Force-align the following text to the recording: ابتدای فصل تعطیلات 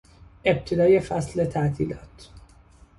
ابتدای 0.45 0.99
فصل 0.99 1.45
تعطیلات 1.45 2.29